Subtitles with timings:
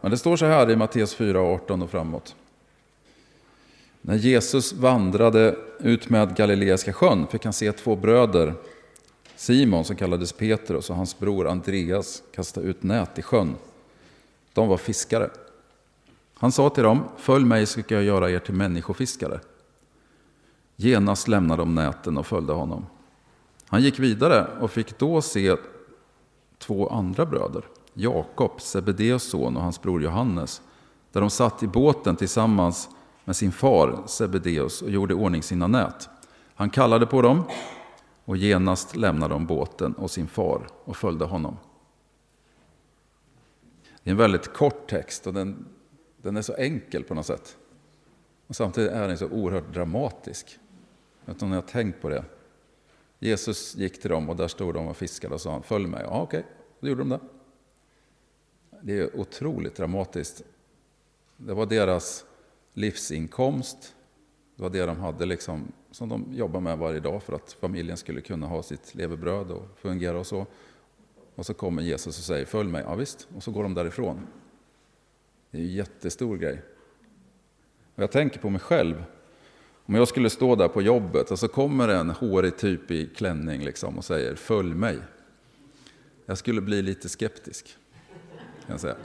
[0.00, 2.34] Men det står så här i Matteus 4, 18 och framåt.
[4.02, 8.54] När Jesus vandrade ut med Galileiska sjön fick han se två bröder,
[9.36, 13.56] Simon som kallades Petrus och hans bror Andreas kasta ut nät i sjön.
[14.52, 15.30] De var fiskare.
[16.34, 19.40] Han sa till dem, följ mig så ska jag göra er till människofiskare.
[20.76, 22.86] Genast lämnade de näten och följde honom.
[23.66, 25.56] Han gick vidare och fick då se
[26.58, 27.64] två andra bröder,
[27.94, 30.62] Jakob, Sebedeus son och hans bror Johannes,
[31.12, 32.88] där de satt i båten tillsammans
[33.24, 36.08] med sin far Sebedeus och gjorde ordning sina nät.
[36.54, 37.42] Han kallade på dem
[38.24, 41.56] och genast lämnade de båten och sin far och följde honom.
[44.02, 45.66] Det är en väldigt kort text och den,
[46.22, 47.56] den är så enkel på något sätt.
[48.46, 50.58] Och samtidigt är den så oerhört dramatisk.
[51.20, 52.24] Jag vet inte om ni har tänkt på det.
[53.18, 56.02] Jesus gick till dem och där stod de och fiskade och sa följ mig.
[56.04, 56.46] Ja, okej,
[56.80, 57.20] då gjorde de det.
[58.82, 60.42] Det är otroligt dramatiskt.
[61.36, 62.24] Det var deras
[62.74, 63.94] livsinkomst.
[64.56, 67.96] Det var det de hade liksom, som de jobbade med varje dag för att familjen
[67.96, 70.46] skulle kunna ha sitt levebröd och fungera och så.
[71.34, 72.82] Och så kommer Jesus och säger följ mig.
[72.86, 73.28] Ja, visst.
[73.36, 74.26] Och så går de därifrån.
[75.50, 76.62] Det är en jättestor grej.
[77.94, 79.04] Och jag tänker på mig själv.
[79.84, 83.64] Om jag skulle stå där på jobbet och så kommer en hårig typ i klänning
[83.64, 84.98] liksom och säger följ mig.
[86.26, 87.76] Jag skulle bli lite skeptisk.
[88.70, 88.96] Kan jag säga.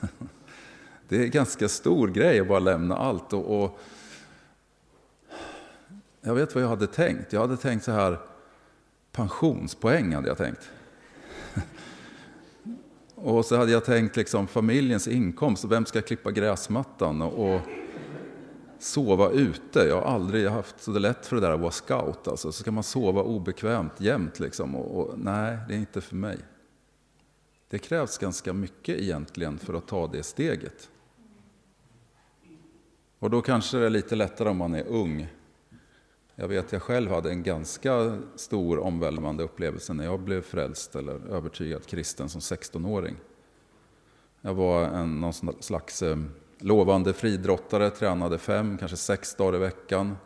[1.08, 3.32] Det är en ganska stor grej att bara lämna allt.
[3.32, 3.80] Och, och,
[6.20, 7.32] jag vet vad jag hade tänkt.
[7.32, 8.18] Jag hade tänkt så här,
[9.12, 10.70] pensionspoäng hade jag tänkt.
[13.14, 17.22] Och så hade jag tänkt liksom familjens inkomst, och vem ska klippa gräsmattan?
[17.22, 17.60] Och, och
[18.78, 19.78] sova ute.
[19.78, 22.28] Jag har aldrig haft så lätt för det där att vara scout.
[22.28, 22.52] Alltså.
[22.52, 24.40] Så ska man sova obekvämt jämt.
[24.40, 24.76] Liksom.
[24.76, 26.38] Och, och, nej, det är inte för mig.
[27.68, 30.90] Det krävs ganska mycket egentligen för att ta det steget.
[33.18, 35.28] Och då kanske det är lite lättare om man är ung.
[36.34, 41.12] Jag vet, jag själv hade en ganska stor omvälvande upplevelse när jag blev frälst eller
[41.30, 43.16] övertygad kristen som 16-åring.
[44.40, 46.16] Jag var en, någon slags eh,
[46.58, 50.16] lovande fridrottare, tränade fem, kanske sex dagar i veckan.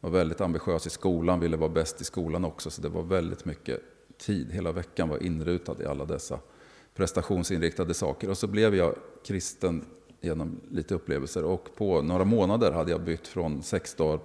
[0.00, 3.44] Var väldigt ambitiös i skolan, ville vara bäst i skolan också, så det var väldigt
[3.44, 3.80] mycket
[4.18, 4.52] tid.
[4.52, 6.38] Hela veckan var inrutad i alla dessa
[6.94, 8.30] prestationsinriktade saker.
[8.30, 8.94] Och så blev jag
[9.24, 9.84] kristen
[10.20, 14.20] genom lite upplevelser och på några månader hade jag bytt från sex dagar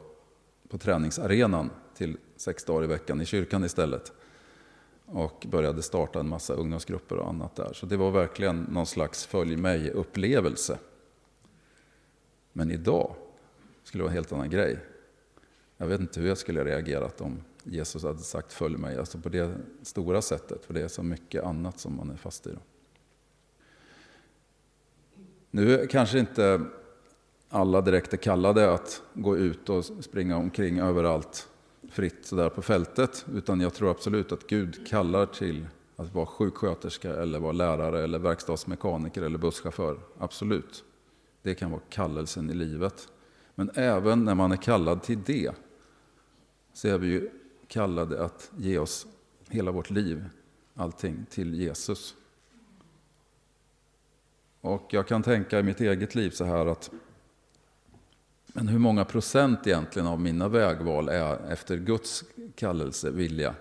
[0.69, 4.11] på träningsarenan till sex dagar i veckan i kyrkan istället.
[5.05, 7.73] Och började starta en massa ungdomsgrupper och annat där.
[7.73, 10.77] Så det var verkligen någon slags följ mig-upplevelse.
[12.53, 13.15] Men idag
[13.83, 14.79] skulle det vara en helt annan grej.
[15.77, 18.97] Jag vet inte hur jag skulle reagerat om Jesus hade sagt följ mig.
[18.97, 22.47] Alltså på det stora sättet, för det är så mycket annat som man är fast
[22.47, 22.49] i.
[22.49, 22.59] Då.
[25.51, 26.65] Nu kanske inte
[27.49, 31.49] alla direkt är kallade att gå ut och springa omkring överallt
[31.89, 33.25] fritt sådär på fältet.
[33.33, 38.19] Utan jag tror absolut att Gud kallar till att vara sjuksköterska eller vara lärare eller
[38.19, 39.99] verkstadsmekaniker eller busschaufför.
[40.17, 40.83] Absolut.
[41.41, 43.07] Det kan vara kallelsen i livet.
[43.55, 45.51] Men även när man är kallad till det
[46.73, 47.29] så är vi ju
[47.67, 49.07] kallade att ge oss
[49.49, 50.25] hela vårt liv,
[50.75, 52.15] allting, till Jesus.
[54.61, 56.91] Och jag kan tänka i mitt eget liv så här att
[58.53, 62.23] men hur många procent egentligen av mina vägval är efter Guds
[62.55, 63.55] kallelse, vilja?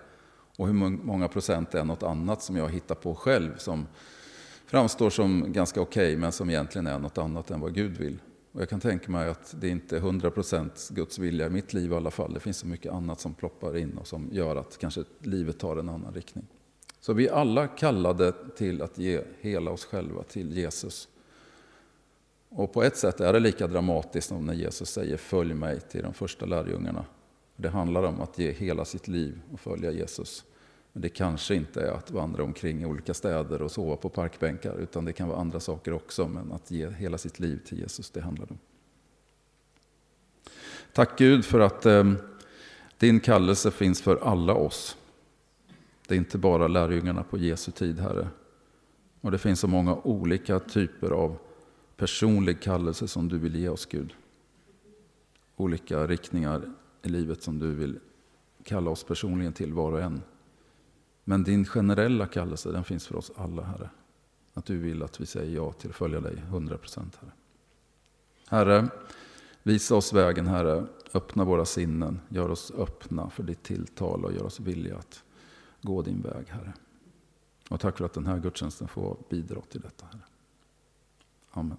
[0.56, 0.74] Och hur
[1.04, 3.86] många procent är något annat som jag hittar på själv som
[4.66, 8.18] framstår som ganska okej okay, men som egentligen är något annat än vad Gud vill?
[8.56, 11.92] Och jag kan tänka mig att det inte är 100% Guds vilja i mitt liv
[11.92, 12.34] i alla fall.
[12.34, 15.76] Det finns så mycket annat som ploppar in och som gör att kanske livet tar
[15.76, 16.46] en annan riktning.
[17.00, 21.08] Så vi är alla kallade till att ge hela oss själva till Jesus.
[22.48, 26.02] Och på ett sätt är det lika dramatiskt som när Jesus säger följ mig till
[26.02, 27.04] de första lärjungarna.
[27.56, 30.44] Det handlar om att ge hela sitt liv och följa Jesus.
[30.96, 34.76] Men det kanske inte är att vandra omkring i olika städer och sova på parkbänkar,
[34.78, 36.28] utan det kan vara andra saker också.
[36.28, 38.58] Men att ge hela sitt liv till Jesus, det handlar det om.
[40.92, 42.12] Tack Gud för att eh,
[42.98, 44.96] din kallelse finns för alla oss.
[46.06, 48.28] Det är inte bara lärjungarna på Jesu tid, Herre.
[49.20, 51.38] Och det finns så många olika typer av
[51.96, 54.14] personlig kallelse som du vill ge oss, Gud.
[55.56, 56.62] Olika riktningar
[57.02, 57.98] i livet som du vill
[58.64, 60.22] kalla oss personligen till, var och en.
[61.28, 63.90] Men din generella kallelse, den finns för oss alla, Herre.
[64.54, 67.32] Att du vill att vi säger ja till att följa dig 100 procent, Herre.
[68.48, 68.88] Herre,
[69.62, 70.86] visa oss vägen, Herre.
[71.14, 75.22] Öppna våra sinnen, gör oss öppna för ditt tilltal och gör oss villiga att
[75.82, 76.72] gå din väg, Herre.
[77.70, 80.24] Och tack för att den här gudstjänsten får bidra till detta, Herre.
[81.50, 81.78] Amen.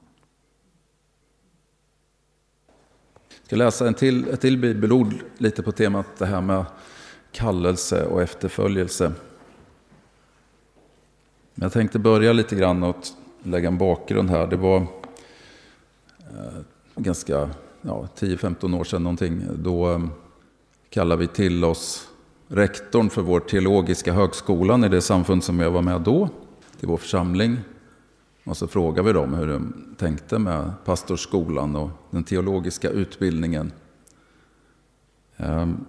[3.28, 6.66] Jag ska läsa en till, ett till bibelord lite på temat det här med
[7.32, 9.14] kallelse och efterföljelse.
[11.62, 12.96] Jag tänkte börja lite grann och
[13.44, 14.48] lägga en bakgrund här.
[14.48, 16.60] Det var eh,
[16.96, 17.50] ganska
[17.82, 19.42] ja, 10-15 år sedan någonting.
[19.56, 20.06] Då eh,
[20.90, 22.10] kallade vi till oss
[22.48, 26.30] rektorn för vår teologiska högskolan i det samfund som jag var med då,
[26.80, 27.58] till vår församling.
[28.44, 33.72] Och så frågade vi dem hur de tänkte med pastorsskolan och den teologiska utbildningen.
[35.38, 35.86] Ehm,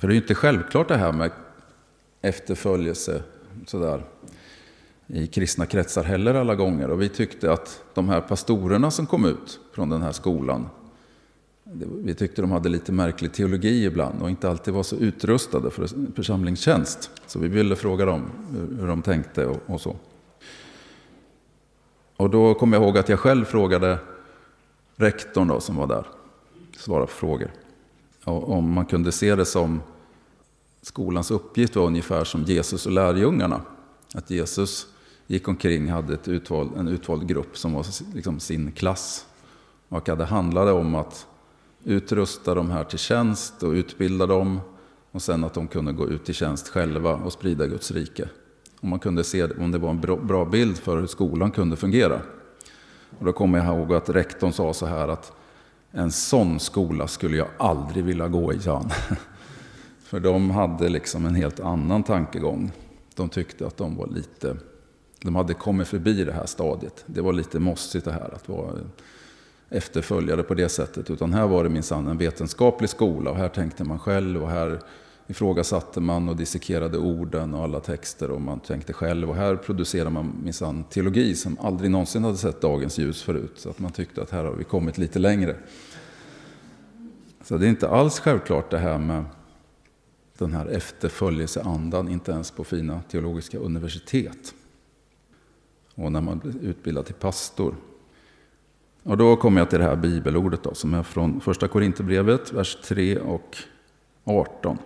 [0.00, 1.30] för det är ju inte självklart det här med
[2.20, 3.22] efterföljelse
[3.66, 4.04] sådär,
[5.06, 6.90] i kristna kretsar heller alla gånger.
[6.90, 10.66] Och vi tyckte att de här pastorerna som kom ut från den här skolan,
[12.04, 15.88] vi tyckte de hade lite märklig teologi ibland och inte alltid var så utrustade för
[16.14, 17.10] församlingstjänst.
[17.26, 18.22] Så vi ville fråga dem
[18.80, 19.96] hur de tänkte och, och så.
[22.16, 23.98] Och då kom jag ihåg att jag själv frågade
[24.96, 26.06] rektorn då, som var där,
[26.78, 27.50] svara på frågor.
[28.24, 29.80] Och om man kunde se det som
[30.82, 33.60] skolans uppgift var ungefär som Jesus och lärjungarna.
[34.14, 34.86] Att Jesus
[35.26, 39.26] gick omkring hade ett utvald, en utvald grupp som var liksom sin klass.
[39.88, 41.26] Och att det handlade om att
[41.84, 44.60] utrusta de här till tjänst och utbilda dem.
[45.10, 48.28] Och sen att de kunde gå ut i tjänst själva och sprida Guds rike.
[48.80, 52.20] Om man kunde se om det var en bra bild för hur skolan kunde fungera.
[53.18, 55.32] Och då kommer jag ihåg att rektorn sa så här att
[55.90, 58.90] en sån skola skulle jag aldrig vilja gå i, Jan.
[60.02, 62.72] För de hade liksom en helt annan tankegång.
[63.14, 64.56] De tyckte att de var lite,
[65.24, 67.04] de hade kommit förbi det här stadiet.
[67.06, 68.72] Det var lite mossigt det här att vara
[69.70, 71.10] efterföljare på det sättet.
[71.10, 74.80] Utan här var det minsann en vetenskaplig skola och här tänkte man själv och här
[75.26, 79.30] ifrågasatte man och dissekerade orden och alla texter och man tänkte själv.
[79.30, 83.52] Och här producerar man minsann teologi som aldrig någonsin hade sett dagens ljus förut.
[83.56, 85.56] Så att man tyckte att här har vi kommit lite längre.
[87.42, 89.24] Så det är inte alls självklart det här med
[90.38, 94.54] den här efterföljelseandan, inte ens på fina teologiska universitet.
[95.94, 97.74] Och när man blir utbildad till pastor.
[99.02, 102.78] Och då kommer jag till det här bibelordet då, som är från första Korinthierbrevet, vers
[102.82, 103.56] 3 och
[104.24, 104.78] 18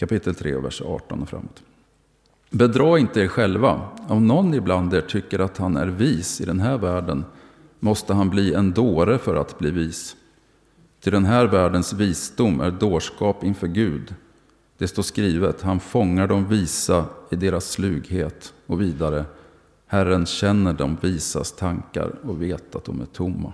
[0.00, 1.62] kapitel 3, vers 18 och framåt.
[2.50, 3.80] Bedra inte er själva.
[4.08, 7.24] Om någon ibland er tycker att han är vis i den här världen
[7.80, 10.16] måste han bli en dåre för att bli vis.
[11.00, 14.14] Till den här världens visdom är dårskap inför Gud.
[14.80, 19.24] Det står skrivet, han fångar de visa i deras slughet och vidare.
[19.86, 23.52] Herren känner de visas tankar och vet att de är tomma.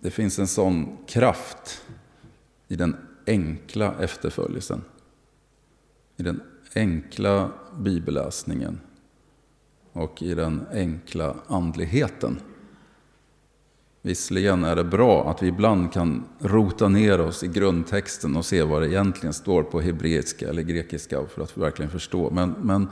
[0.00, 1.84] Det finns en sån kraft
[2.68, 2.96] i den
[3.26, 4.84] enkla efterföljelsen.
[6.16, 6.42] I den
[6.74, 8.80] enkla bibelläsningen
[9.92, 12.40] och i den enkla andligheten.
[14.02, 18.62] Visserligen är det bra att vi ibland kan rota ner oss i grundtexten och se
[18.62, 22.30] vad det egentligen står på hebreiska eller grekiska för att verkligen förstå.
[22.30, 22.88] Men, men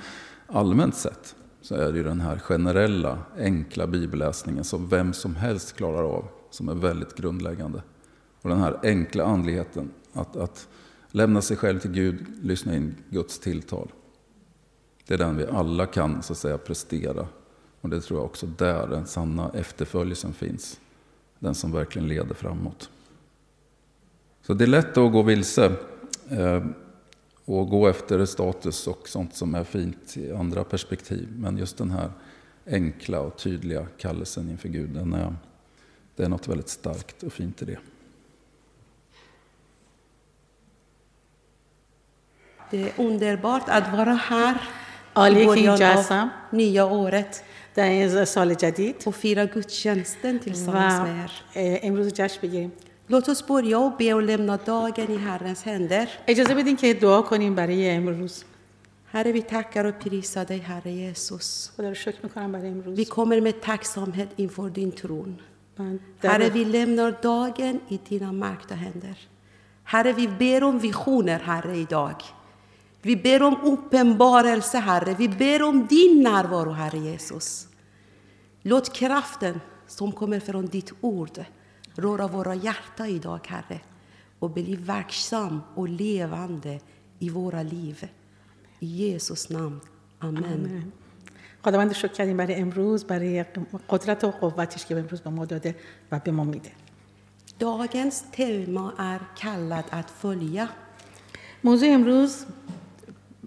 [0.47, 5.77] allmänt sett så är det ju den här generella, enkla bibelläsningen som vem som helst
[5.77, 7.83] klarar av, som är väldigt grundläggande.
[8.43, 10.69] Och den här enkla andligheten, att, att
[11.11, 13.93] lämna sig själv till Gud, lyssna in Guds tilltal.
[15.07, 17.27] Det är den vi alla kan så att säga prestera.
[17.81, 20.81] Och det tror jag också där den sanna efterföljelsen finns
[21.39, 22.91] den som verkligen leder framåt.
[24.43, 25.73] Så det är lätt att gå vilse
[26.31, 26.65] eh,
[27.45, 31.29] och gå efter status och sånt som är fint i andra perspektiv.
[31.37, 32.11] Men just den här
[32.67, 35.37] enkla och tydliga kallelsen inför Gud, den är,
[36.17, 37.79] det är något väldigt starkt och fint i det.
[42.71, 44.55] Det är underbart att vara här
[45.31, 47.45] i början nya året.
[47.78, 51.32] در این سال جدید och fira gudstjänsten و tillsammans med er.
[51.56, 52.72] اه، امروز جشن بگیریم
[53.10, 56.08] Låt oss börja och be och lämna dagen i Herrens händer.
[56.28, 58.44] اجازه بدین که دعا کنیم برای امروز
[59.14, 61.72] Herre, vi tackar och prisar dig, Herre Jesus.
[61.78, 65.40] خدا رو شکر میکنم برای امروز Vi kommer med tacksamhet inför din tron.
[65.80, 69.18] من Herre, در vi lämnar dagen i dina märkta händer.
[69.84, 72.16] Herre, vi ber om visioner, Herre, idag.
[73.08, 75.16] Vi ber om uppenbarelse, Herre.
[75.16, 77.68] Vi ber om din närvaro, Herre Jesus.
[78.62, 81.46] Låt kraften som kommer från ditt ord
[81.96, 83.80] röra våra hjärtan idag, Herre,
[84.40, 86.80] och bli verksam och levande
[87.20, 88.08] i våra liv.
[88.80, 89.80] I Jesus namn.
[90.20, 90.92] Amen.
[91.64, 93.46] خداوند شکر کردیم برای امروز برای
[93.90, 95.76] قدرت و قوتش که امروز به ما داده
[96.12, 96.72] و به ما میده
[97.60, 100.68] Dagens tema är kallad att följa.
[101.64, 102.46] موضوع امروز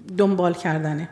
[0.07, 1.09] دنبال کردنه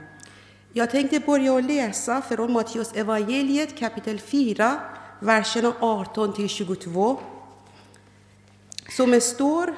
[0.76, 4.80] Jag tänkte börja att läsa från Matteus evangeliet kapitel 4,
[5.20, 7.20] verserna 18 till 22.
[8.96, 9.74] Som det står,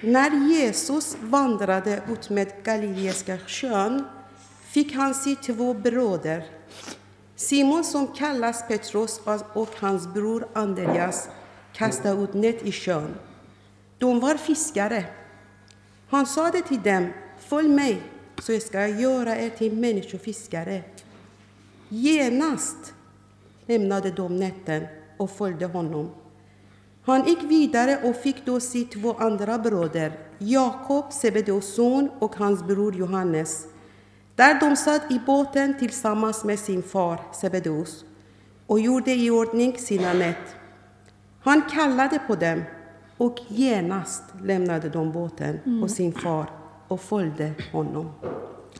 [0.00, 4.04] när Jesus vandrade ut med Galileiska sjön
[4.66, 6.46] fick han se två bröder.
[7.36, 9.20] Simon som kallas Petrus
[9.52, 11.28] och hans bror Andreas
[11.72, 13.14] kastade ut nät i sjön.
[13.98, 15.04] De var fiskare.
[16.08, 18.02] Han sade till dem, följ mig
[18.41, 20.83] så jag ska göra er till människofiskare.
[21.89, 22.93] Genast
[23.65, 24.87] lämnade de nätten
[25.17, 26.09] och följde honom.
[27.03, 32.63] Han gick vidare och fick då se två andra bröder, Jakob, Sebedeus son, och hans
[32.63, 33.65] bror Johannes.
[34.35, 38.05] Där de satt i båten tillsammans med sin far Sebedeus
[38.67, 40.55] och gjorde i ordning sina nät.
[41.41, 42.63] Han kallade på dem
[43.17, 48.07] och genast lämnade de båten och sin far honom.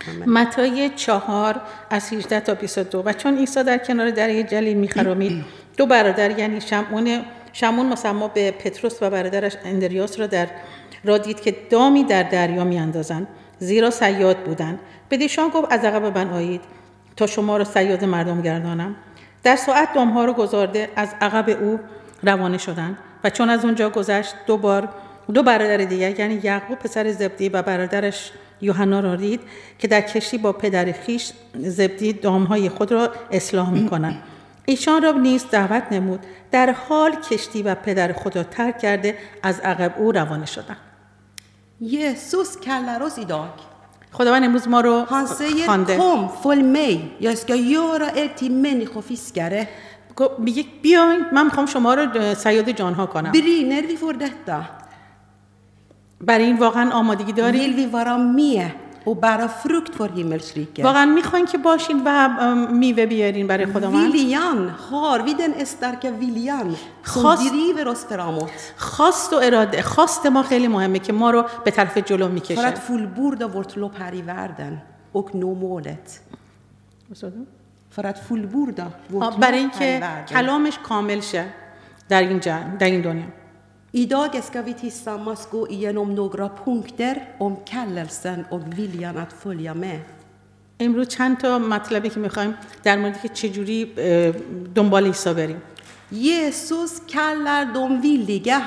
[0.08, 0.30] Amen.
[0.30, 5.46] متای چهار از 18 تا 22 و چون عیسی در کنار دره جلیل میخرامید
[5.78, 7.22] دو برادر یعنی شمعون
[7.54, 10.48] شمعون مسما به پتروس و برادرش اندریاس را در
[11.04, 13.28] را دید که دامی در دریا میاندازند
[13.60, 16.62] زیرا سیاد بودند به دیشان گفت از عقب من آیید
[17.16, 18.96] تا شما را سیاد مردم گردانم
[19.44, 21.80] در ساعت دامها را گذارده از عقب او
[22.24, 24.90] روانه شدند و چون از اونجا گذشت دو بار
[25.34, 29.42] دو برادر دیگر یعنی یعقوب پسر زبدی و برادرش یوحنا را دید
[29.80, 34.24] که در کشتی با پدر خیش زبدی دامهای خود را اصلاح می‌کنند
[34.66, 36.20] ایشان را نیز دعوت نمود
[36.52, 40.78] در حال کشتی و پدر خود را ترک کرده از عقب او روانه شدند
[42.62, 43.60] kallar oss idag.
[44.12, 45.06] خداوند امروز ما رو
[45.66, 49.68] خوانده kom, följ mig, jag ska göra er till människofiskare.
[50.16, 54.85] گفت- میگه بیاین من می‌خوام شما رو سیاد جانها کنم Brinner vi för detta?
[56.22, 58.76] برای این واقعا آمادگی دارید وی وارا میه
[59.08, 62.30] و برا فروکت فور هیملسریکه واقعا می‌خواین که باشین و
[62.72, 67.54] میوه بیارین برای خدا من ویلیان هار ویدن استر که ویلیان خواست
[68.78, 69.82] خواست و اراده.
[69.82, 72.56] خواست ما خیلی مهمه که ما رو به طرف جلو می‌کشه.
[72.56, 74.82] فرات فول بورد و ورتلو پری وردن
[75.14, 76.20] اوک نو مولت
[77.90, 78.84] فرات فول بورد
[79.40, 81.46] برای اینکه کلامش کامل شه
[82.10, 83.26] در این جن در این دنیا.
[84.04, 90.00] Idag ska vi tillsammans gå igenom några punkter om kallelsen och viljan att följa med.
[90.80, 93.86] امروز چند تا مطلبی که می‌خوایم در مورد که چجوری
[94.76, 95.62] دنبال عیسی بریم
[96.12, 98.62] Jesus kallar de villiga.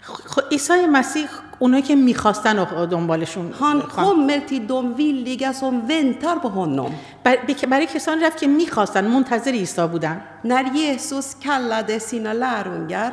[0.00, 6.48] خب عیسی مسیح اونایی که می‌خواستن دنبالشون Han kommer till de villiga som väntar på
[6.48, 6.92] honom.
[7.68, 13.12] برای کسانی رفت که می‌خواستن منتظر عیسی بودن När Jesus kallade sina lärjungar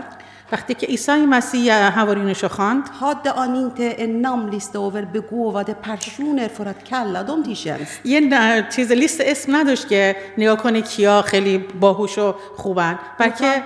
[0.53, 6.83] وقتی که عیسی مسیح حوارینشو خواند هاد آنینت انام لیست اوور به گوواد پرشونر فرات
[6.83, 12.35] کلا دوم تیشنس یه چیز لیست اسم نداشت که نگاه کنه کیا خیلی باهوش و
[12.55, 13.63] خوبن بلکه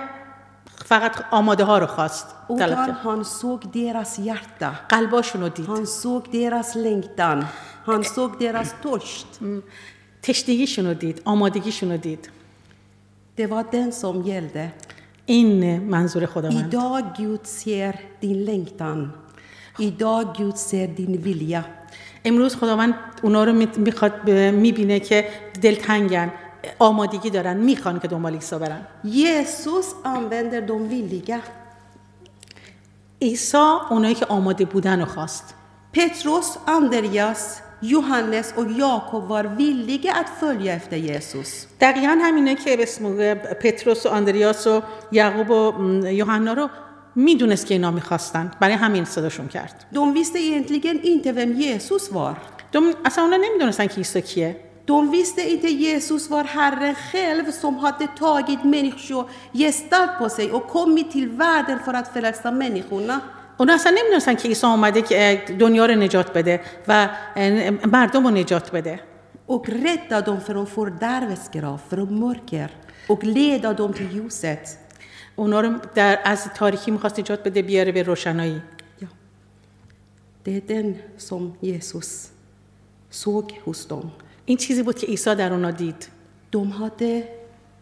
[0.84, 2.34] فقط آماده ها رو خواست.
[2.48, 5.66] اوتان هان سوگ دیراس یارتا قلباشون رو دید.
[5.66, 7.46] هان سوگ دیراس لنگتان.
[7.86, 9.26] هان سوگ دیراس توشت
[10.22, 12.30] تشتیگیشون رو دید آمادگیشون رو دید
[13.36, 14.72] دوا دنسوم یلده.
[15.28, 17.92] این منظور خداوند Idag Gud ser
[18.22, 19.00] din längtan.
[19.88, 21.62] Idag Gud ser din vilja.
[22.24, 24.30] امروز خداوند اونا رو می- می‌خواد
[24.64, 25.28] می‌بینه که
[25.62, 26.32] دلتنگن
[26.78, 31.38] آمادگی دارن می‌خوان که دنبال عیسی برن Jesus använder de villiga.
[33.22, 33.56] عیسی
[33.90, 35.54] اونایی که آماده بودن رو خواست
[35.96, 37.42] Petrus, Andreas,
[37.80, 41.66] Johannes och Jakob var villiga att följa efter Jesus.
[41.80, 44.82] دقیقا همینه که به اسم پتروس و آندریاس و
[45.12, 45.72] یعقوب و
[46.06, 46.68] یوحنا رو
[47.14, 52.36] می‌دونست که اینا می‌خواستن برای همین صداشون کرد De visste egentligen inte vem Jesus var.
[52.72, 54.56] دوم اصلا اونا نمی‌دونستن که عیسی کیه
[54.86, 61.10] De visste inte Jesus var Herren själv som hade tagit människogestalt på sig och kommit
[61.10, 63.20] till världen för att frälsa människorna.
[63.58, 67.08] اونا اصلا نمی‌دونستن که عیسی آمده که دنیا رو نجات بده و
[67.92, 69.00] مردم رو نجات بده
[69.48, 72.70] Och rädda dem från fördärvets grav, från mörker
[73.08, 74.78] och leda dem till ljuset.
[75.36, 78.62] اونا رو در از تاریکی می‌خواست نجات بده بیاره به روشنایی
[79.00, 79.06] Ja.
[80.44, 82.30] Det är den som Jesus
[83.10, 84.10] såg hos dem.
[84.44, 86.08] این چیزی بود که عیسی در اونا دید
[86.52, 87.22] De hade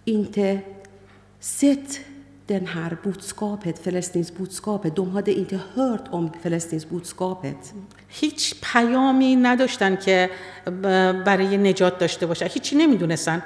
[0.06, 0.60] inte
[1.40, 2.00] sett
[2.46, 4.96] den här budskapet, förlossningsbudskapet.
[4.96, 7.74] De hade inte hört om förlossningsbudskapet.
[8.08, 10.30] هیچ پیامی نداشتن که
[11.26, 13.42] برای نجات داشته باشن هیچی نمی‌دونستن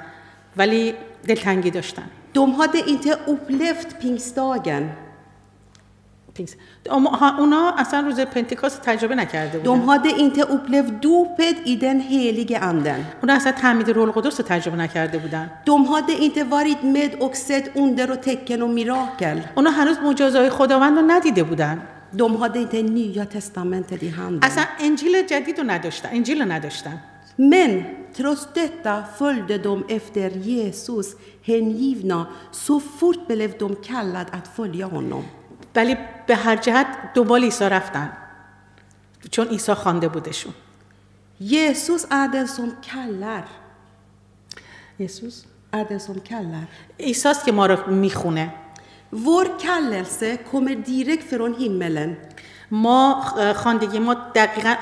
[0.57, 0.93] ولی
[1.27, 2.03] دلتنگی داشتن
[2.33, 4.83] De hade inte upplevt pingstdagen.
[6.89, 11.99] ها- اونا اصلا روز پنتیکاست تجربه نکرده De بودن hade inte upplevt dopet i den
[12.01, 12.99] helige anden.
[13.21, 17.35] اونا اصلا تعمید روح القدس رو تجربه نکرده بودن De hade inte varit med och
[17.35, 19.37] sett under och tecken och mirakel.
[19.57, 21.81] اونا هنوز معجزه‌های خداوند رو ندیده بودن
[22.17, 24.43] De hade inte nya testamentet i handen.
[24.43, 26.99] اصلا انجیل جدید رو نداشتن انجیل رو نداشتن
[27.39, 27.71] Men
[28.17, 31.07] trots detta följde de efter Jesus
[31.43, 35.23] hängivna så fort blev de kallade att följa honom.
[35.75, 35.97] ولی
[36.27, 38.17] به هر جهت دنبال عیسی رفتن.
[39.31, 40.53] چون عیسی خوانده بودشون.
[41.39, 43.43] یسوس ادسون کلر.
[44.99, 46.63] یسوس؟ ادسون کلر.
[46.99, 48.53] عیسی که ما رو می‌خونه.
[49.13, 52.17] ور کلرسه کومه دایرکت فرون هیملن
[52.71, 53.21] ما
[53.55, 54.75] خواندگی ما دقیقا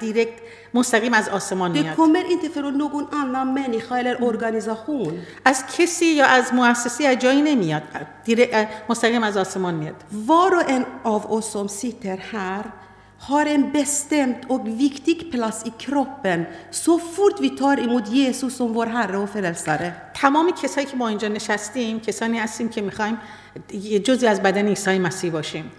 [0.00, 0.32] دیرکت
[0.74, 5.12] مستقیم از آسمان میاد kommer inte från någon annan människa eller organisation.
[5.44, 7.82] از کسی یا از مؤسسی از جایی نمیاد
[8.88, 9.94] مستقیم از آسمان میاد
[10.26, 12.64] Var och en av oss som sitter här
[13.18, 18.72] har en bestämd och viktig plats i kroppen så fort vi tar emot Jesus som
[18.72, 19.92] vår Herre och Frälsare.
[20.14, 23.18] تمام کسایی که ما اینجا نشستیم کسانی هستیم که می‌خوایم
[24.04, 25.70] جزی از بدن عیسی مسیح باشیم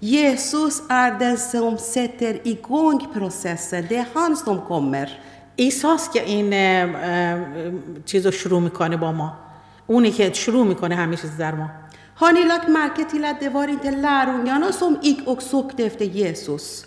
[0.00, 3.86] Jesus är den som sätter igång processen.
[3.88, 5.08] Det är han som kommer.
[5.58, 6.50] عیساست که این
[8.04, 9.32] چیز رو شروع می‌کنه با ما
[9.86, 11.70] اونی که شروع می‌کنه همه چیز در ما
[12.18, 16.04] Har ni lagt märke till att det var inte lärjungarna som gick och sökte efter
[16.04, 16.86] Jesus?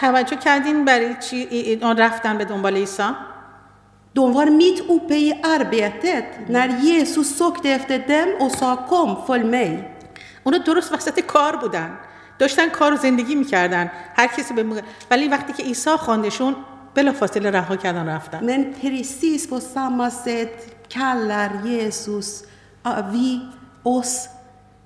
[0.00, 3.02] توجه کردین برای چی اینا رفتن به دنبال عیسی
[4.14, 9.44] De var mitt uppe i arbetet när Jesus sökte efter dem och sa kom, följ
[9.44, 9.95] mig.
[10.46, 11.90] اونا درست وسط کار بودن.
[12.38, 13.90] داشتن کار و زندگی می‌کردن.
[14.16, 16.56] هر کسی به موقع ولی وقتی که عیسی خواندشون
[16.94, 18.40] بلافاصله رها کردن رفتن.
[18.40, 20.54] Men precis på samma sätt
[20.88, 22.28] kallar Jesus
[22.84, 23.40] ja, vi
[23.84, 24.28] oss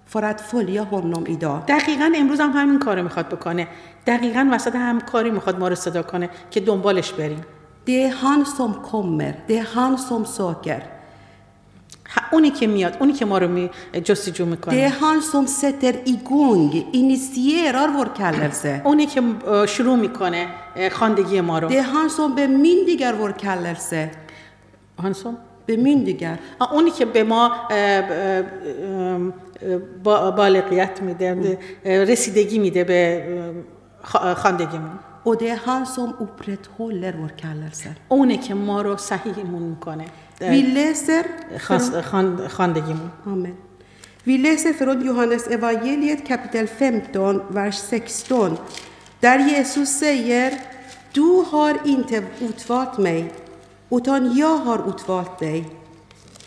[0.07, 1.67] för att följa honom idag.
[1.69, 3.69] دقیقا امروز هم همین کارو می‌خواد بکنه.
[4.07, 7.45] دقیقا وسط هم کاری می‌خواد ما رو صدا کنه که دنبالش بریم.
[7.87, 11.00] Det är han som kommer, det är han som söker.
[12.33, 13.71] اونی که میاد اونی که ما رو می
[14.05, 18.81] جستجو می‌کنه han som sätter igång, initierar vår kallelse.
[18.85, 19.23] اونی که
[19.69, 20.47] شروع می‌کنه
[20.93, 24.11] خواندگی ما رو Det är han som bemyndigar vår kallelse.
[24.99, 25.37] هانسون
[25.71, 26.39] Bemyndigar.
[26.59, 27.51] آه، اونی که به ما
[30.37, 33.25] بالغیت میده رسیدگی میده به
[34.35, 37.89] خواندگیمون Och det är han som upprätthåller vår kallelse.
[38.09, 40.05] اونه که ما رو صحیحمون می‌کنه
[40.41, 41.27] Vi läser...
[42.03, 42.41] Från,
[43.25, 43.57] amen.
[44.23, 48.57] Vi läser från Johannes evangeliet kapitel 15, vers 16.
[49.21, 50.61] Där Jesus säger
[51.13, 53.33] Du har inte utvalt mig,
[53.91, 55.71] utan jag har utvalt dig.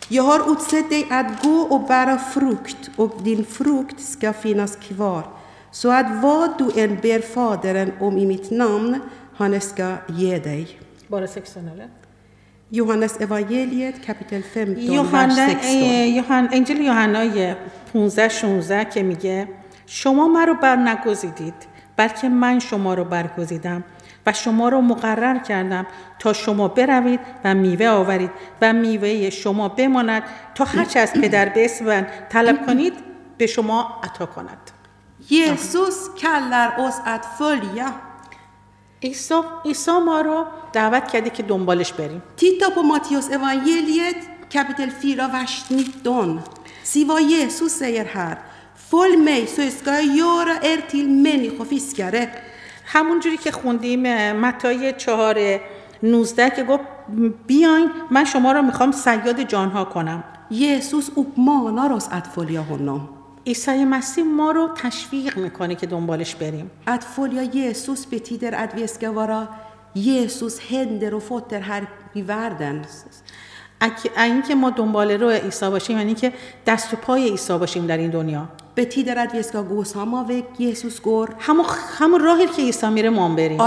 [0.08, 5.22] Jag har utsett dig att gå och bära frukt, och din frukt ska finnas kvar,
[5.70, 9.00] så att vad du än ber Fadern om i mitt namn,
[9.36, 10.80] han ska ge dig.
[11.06, 11.88] Bara 16, eller?
[13.20, 15.58] Evangeliet kapitel 15, vers یوحنا 16.
[15.62, 17.54] اه، یوحنا انجیل یوحنای
[17.92, 19.48] 15 16 که میگه
[19.86, 21.54] شما مرا بر نگزیدید
[21.96, 23.84] بلکه من شما رو برگزیدم
[24.26, 25.86] و شما رو مقرر کردم
[26.18, 28.30] تا شما بروید و میوه آورید
[28.62, 30.22] و میوه شما بماند
[30.54, 32.92] تا هرچه از پدر به اسم من طلب کنید
[33.38, 34.58] به شما عطا کند
[35.30, 38.13] Jesus kallar oss att följa.
[39.04, 42.22] عیسی ما را دعوت کرده که دنبالش بریم.
[42.36, 44.16] تیتا پو ماتیوس اوانیلیت
[44.54, 46.38] کپیتل فیرا وشتنی دون
[46.82, 48.36] سیوا یسوس سیر هر.
[48.90, 52.30] فول می سو اسکای یورا ارتیل منی خفیس کره.
[52.86, 55.60] همون جوری که خوندیم متای چهار
[56.02, 56.84] نوزده که گفت
[57.46, 60.24] بیاین من شما را می‌خوام سیاد جانها کنم.
[60.50, 63.08] یسوس اپمانا راست اتفالیا هنم.
[63.46, 66.70] عیسی مسیح ما رو تشویق می‌کنه که دنبالش بریم.
[68.54, 69.46] att vi ska vara
[69.96, 72.86] Jesus händer och fötter här i världen.
[73.80, 76.32] اگه- اینکه ما دنبال رو عیسی باشیم یعنی که
[76.66, 78.48] دست و پای عیسی باشیم در این دنیا.
[78.80, 81.66] Betyder att vi ska gå samma väg Jesus går, همون
[81.98, 83.58] همون راهی که عیسی میره ما هم بریم.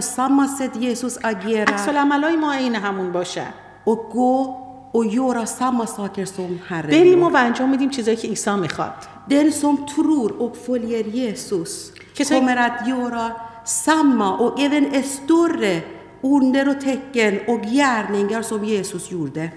[0.00, 1.72] samma sätt Jesus agerar.
[1.72, 3.42] عکس العملای ما عین همون باشه.
[3.84, 8.50] och gå و یورا سما ساکر سوم هر بریم و انجام میدیم چیزایی که عیسی
[8.50, 8.94] می‌خواد.
[9.28, 11.90] در سوم ترور و فولیر یسوس.
[12.28, 13.30] کومرت یورا
[13.64, 15.82] سما و ایون استور
[16.22, 19.52] اوندر و تکن و گیرنگر سوم یسوس یورده.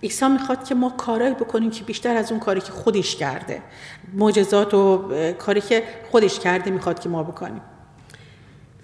[0.00, 3.62] ایسا می‌خواد که ما کارایی بکنیم که بیشتر از اون کاری که خودش کرده.
[4.14, 5.02] معجزات و
[5.38, 7.60] کاری که خودش کرده می‌خواد که ما بکنیم.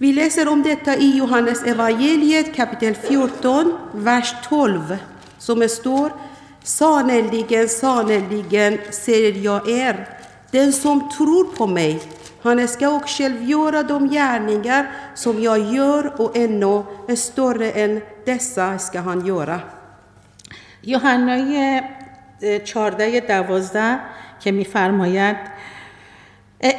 [0.00, 3.66] Vi läser om detta i Johannes evangeliet kapitel 14,
[4.06, 4.28] vers
[5.38, 6.12] som det står
[6.62, 10.08] Sannerligen, sannerligen säger jag er,
[10.50, 12.00] Den som tror på mig,
[12.42, 16.82] han ska också själv göra de gärningar som jag gör och ännu
[17.16, 19.60] större än dessa ska han göra.
[20.82, 21.80] یوحنای
[22.42, 24.00] اه، 14 دوازده
[24.40, 25.36] که میفرماید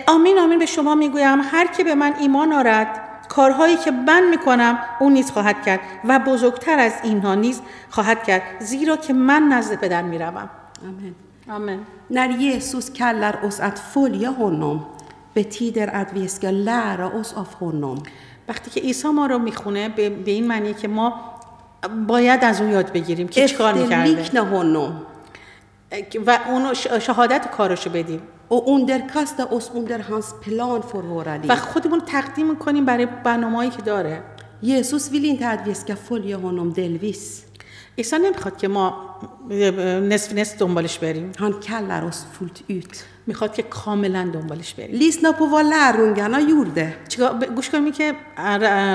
[0.07, 4.79] آمین آمین به شما می‌گویم هر که به من ایمان آرد کارهایی که من می‌کنم
[4.99, 9.75] او نیز خواهد کرد و بزرگتر از اینها نیز خواهد کرد زیرا که من نزد
[9.75, 10.49] پدر می‌روم.
[10.79, 11.13] Amen.
[11.49, 11.79] آمین.
[12.09, 14.77] När Jesus kallar oss att följa honom
[15.33, 18.03] betyder att vi ska lära oss av honom.
[18.49, 21.13] وقتی که عیسی ما رو می‌خونه به, به این معنی که ما
[22.07, 24.25] باید از اون یاد بگیریم که چیکار می‌کرده.
[24.33, 24.91] honom
[26.27, 28.21] و اونو شهادت کارشو بدیم.
[28.49, 32.85] و اون در کاست اوس اون در هانس پلان فور هورا و خودمون تقدیم می‌کنیم
[32.85, 34.23] برای برنامه‌ای که داره.
[34.63, 37.43] یسوس ویل این تاد وی اسکا فولیا هونم دلویس.
[37.95, 39.19] ایسا نمی‌خواد که ما
[40.09, 41.31] نصف نصف دنبالش بریم.
[41.39, 44.95] هان کل راست فولت اوت می‌خواد که کاملا دنبالش بریم.
[44.95, 46.95] لیس نا پو والا رونگانا یورده.
[47.55, 48.15] گوش کنیم که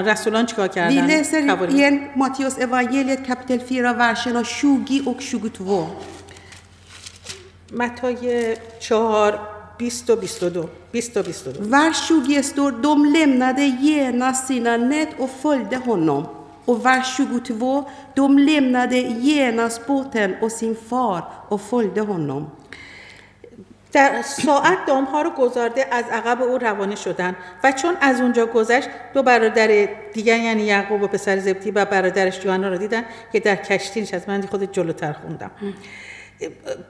[0.06, 5.86] رسولان چیکار کردن؟ وی لسر این ماتیوس اوانگیلیت کپیتل فیرا ورشنا شوگی اوک شوگوت و
[7.74, 9.38] متی 4
[9.78, 15.30] 20 و 22 20 و 22 Vers 20 står de lämnade genast sina nät och
[15.30, 16.26] följde honom.
[16.64, 22.50] Och vers 22, de lämnade genast båten och sin far och följde honom.
[23.92, 27.36] در ساعت دامها رو گذارده از عقب او روانه شدن.
[27.64, 32.44] و چون از اونجا گذشت دو برادر دیگر یعنی یعقوب و پسر زبدی و برادرش
[32.44, 35.50] یوحنا رو دیدن که در کشتی نشست من خود جلوتر خوندم.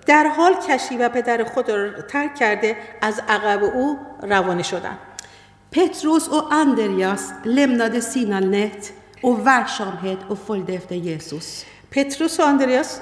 [0.06, 4.98] در حال کشی و پدر خود را ترک کرده از عقب او روانه شدند.
[5.72, 8.90] Petrus och Andreas lämnade sina nät
[9.24, 11.62] och verksamhet och följde efter Jesus.
[11.90, 13.00] پتروس و اندریاس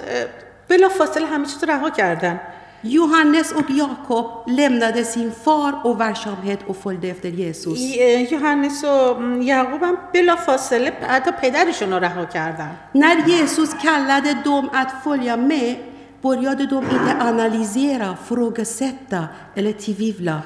[0.69, 2.41] بلا فاصله همه چیز رها کردن.
[2.85, 7.81] Johannes och Jakob lämnade sin far och verksamhet och följde efter Jesus.
[7.81, 12.77] یوهانس و یعقوب هم بلا فاصله حتی پدرشون رها کردن.
[12.95, 15.77] När Jesus kallade dem att följa mig
[16.23, 20.43] började de inte analysera, ifrågasätta eller tvivla.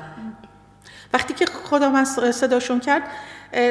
[1.12, 3.02] وقتی که خدا من صداشون کرد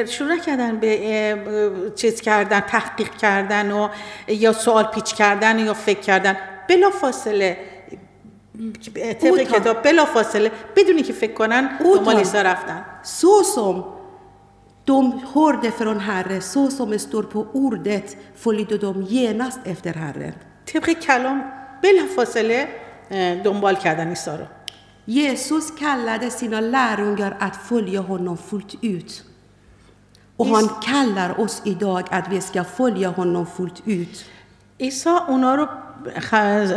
[0.08, 3.88] شروع نکردن به چیز کردن تحقیق کردن و
[4.28, 6.36] یا سوال پیچ کردن یا فکر کردن
[6.68, 7.56] بلا فاصله
[9.20, 9.40] طبق.
[9.42, 11.78] کتاب بلا فاصله بدونی که فکر کنن.
[11.78, 12.84] دنبال عیسی رفتن
[14.86, 20.34] de hörde från Herren, så som det står på ordet, följde de genast efter Herren.
[20.66, 22.67] طبق کلام بلا فاصله
[23.11, 24.45] اه، دنبال کردن عیسی رو
[25.07, 29.23] Jesus kallade sina lärjungar att följa honom fullt ut.
[30.37, 34.25] Och han kallar oss idag att vi ska följa honom fullt ut.
[34.79, 35.84] عیسی اونا رو خ-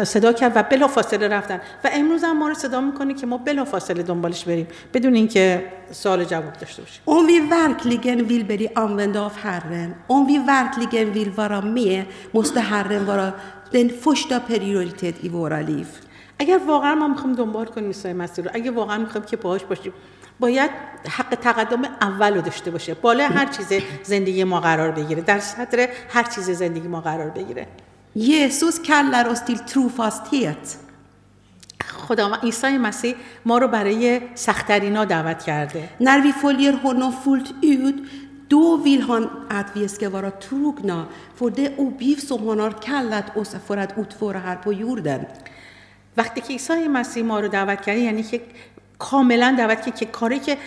[0.04, 1.62] صدا کرد و بلا فاصله رفتن.
[1.84, 4.68] و امروز هم ما رو صدا می‌کنه که ما بلا فاصله دنبالش بریم.
[4.94, 7.02] بدون اینکه سوال و جواب داشته باشیم.
[7.06, 12.60] Om vi verkligen vill bli använda av Herren, om vi verkligen vill vara med, måste
[12.60, 13.32] Herren vara
[13.72, 15.88] den första prioritet i våra liv.
[16.40, 19.94] اگر واقعا ما می‌خوایم دنبال کنیم عیسی مسیح رو اگر واقعا می‌خوایم که باهاش باشیم
[20.40, 20.72] باید
[21.10, 22.94] حق تقدم اول رو داشته باشه.
[22.94, 25.22] بالا هر چیز زندگی ما قرار بگیره.
[25.22, 27.68] در صدر هر چیز زندگی ما قرار بگیره.
[28.14, 30.78] Jesus kallar oss till trofasthet.
[32.10, 37.96] خدا عیسی مسیح ما رو برای سختترینا دعوت کرده När vi följer honom fullt ut,
[38.50, 43.38] då vill han att vi ska vara trogna för det uppgift som han har kallat
[43.38, 45.26] oss för att utföra här på jorden.
[46.18, 48.42] وقتی که عیسی مسیح ما رو دعوت کرده یعنی که
[49.00, 50.58] کاملا دعوت که که کاری که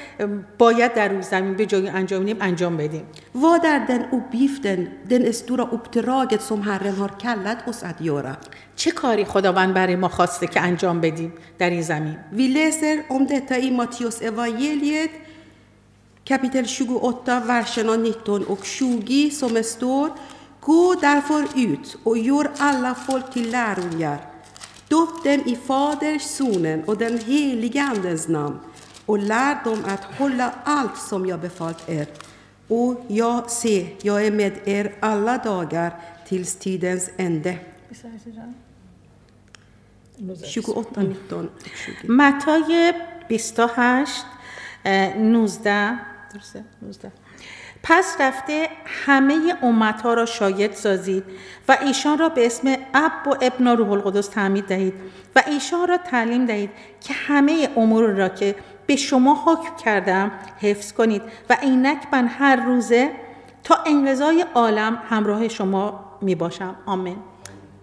[0.59, 3.05] باید در روز زمین به جای انجام نیم انجام بدیم.
[3.35, 8.37] و در دن او بیفتن دن استورا ابتراعت سوم هر نهار کلاد از آدیارا.
[8.77, 13.25] چه کاری خداوند برای ما خواسته که انجام بدیم در این زمین؟ وی لسر ام
[13.25, 15.11] دتا ای ماتیوس اوایلیت
[16.31, 20.11] کپیتل شگو اتا ورشنا نیتون او شوگی سوم استور
[20.61, 24.32] کو در فر ایت او یور آلا فول تیلارویار.
[24.92, 28.60] Döp dem i Faderns, Sonen och den helige Andens namn
[29.06, 32.08] och lär dem att hålla allt som jag befallt er.
[32.68, 35.92] Och jag se, jag är med er alla dagar
[36.28, 37.58] tills tidens ände.
[40.46, 41.52] 28, 19 och
[42.04, 42.12] 20.
[42.12, 42.94] متای
[43.30, 43.82] 28
[44.84, 45.98] اه، 19
[46.34, 47.12] درسته 19
[47.83, 51.25] پس رفته همه امتها را شاید سازید
[51.69, 54.95] و ایشان را به اسم اب و ابن و روح القدس تعمید دهید
[55.37, 58.55] و ایشان را تعلیم دهید که همه امور را که
[58.87, 63.11] به شما حکم کردم حفظ کنید و اینک من هر روزه
[63.65, 67.17] تا انقضای عالم همراه شما می باشم آمین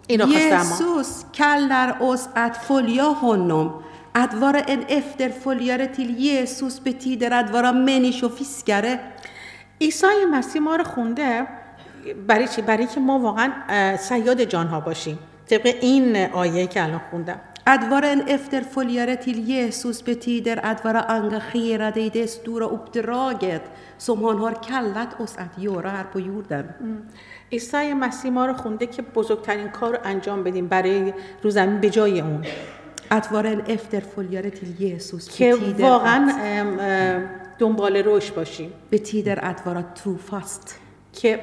[0.08, 1.04] این را خواستم ما.
[1.04, 7.72] Jesus kallar oss att följa honom, Att vara en efterföljare till Jesus betyder att vara
[7.74, 9.00] människofiskare.
[9.82, 11.48] عیسی مسیح ما رو خونده
[12.28, 13.52] برای چی؟ برای که ما واقعا
[13.98, 15.20] سیاد جانها باشیم.
[15.50, 17.36] طبق این آیه که الان خونده.
[17.68, 23.62] ادوار ان افتر فولیاره تیل یسوس به تیدر ادوار انگ خیره دیده دورا اپدراگت
[23.98, 26.76] سمان هار کلت از ادیورا هر با یوردن.
[27.50, 31.14] ایسای مسیح ما رو خونده که بزرگترین کار رو انجام بدیم برای
[31.44, 32.46] روزم به جای اون.
[33.12, 36.32] ادوار ان افتر فولیاره تیل یسوس که واقعا
[37.60, 38.74] دونبال رشد باشیم.
[38.90, 40.80] به تی در ادوارات تو فاست
[41.14, 41.40] که